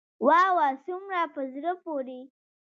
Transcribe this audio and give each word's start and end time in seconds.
واه 0.25 0.49
واه 0.57 0.73
څومره 0.85 1.21
په 1.33 1.41
زړه 1.53 1.71
پوري. 1.83 2.21